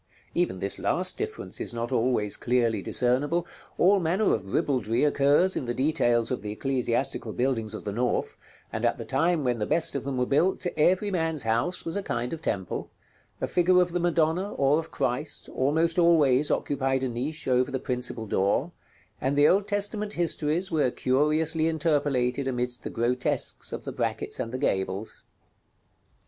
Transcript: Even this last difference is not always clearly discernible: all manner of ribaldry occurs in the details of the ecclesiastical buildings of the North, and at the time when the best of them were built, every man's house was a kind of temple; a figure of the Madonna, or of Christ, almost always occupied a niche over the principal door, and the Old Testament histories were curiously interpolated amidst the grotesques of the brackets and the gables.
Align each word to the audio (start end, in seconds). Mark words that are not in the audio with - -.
Even 0.33 0.57
this 0.57 0.79
last 0.79 1.15
difference 1.15 1.61
is 1.61 1.75
not 1.75 1.91
always 1.91 2.35
clearly 2.35 2.81
discernible: 2.81 3.45
all 3.77 3.99
manner 3.99 4.33
of 4.33 4.51
ribaldry 4.51 5.03
occurs 5.03 5.55
in 5.55 5.65
the 5.65 5.75
details 5.75 6.31
of 6.31 6.41
the 6.41 6.51
ecclesiastical 6.53 7.33
buildings 7.33 7.75
of 7.75 7.83
the 7.83 7.91
North, 7.91 8.35
and 8.73 8.83
at 8.83 8.97
the 8.97 9.05
time 9.05 9.43
when 9.43 9.59
the 9.59 9.67
best 9.67 9.93
of 9.93 10.03
them 10.03 10.17
were 10.17 10.25
built, 10.25 10.65
every 10.75 11.11
man's 11.11 11.43
house 11.43 11.85
was 11.85 11.95
a 11.95 12.01
kind 12.01 12.33
of 12.33 12.41
temple; 12.41 12.89
a 13.39 13.47
figure 13.47 13.79
of 13.79 13.91
the 13.91 13.99
Madonna, 13.99 14.51
or 14.55 14.79
of 14.79 14.89
Christ, 14.89 15.47
almost 15.49 15.99
always 15.99 16.49
occupied 16.49 17.03
a 17.03 17.07
niche 17.07 17.47
over 17.47 17.69
the 17.69 17.77
principal 17.77 18.25
door, 18.25 18.71
and 19.21 19.37
the 19.37 19.47
Old 19.47 19.67
Testament 19.67 20.13
histories 20.13 20.71
were 20.71 20.89
curiously 20.89 21.67
interpolated 21.67 22.47
amidst 22.47 22.81
the 22.81 22.89
grotesques 22.89 23.71
of 23.71 23.85
the 23.85 23.91
brackets 23.91 24.39
and 24.39 24.51
the 24.51 24.57
gables. 24.57 25.25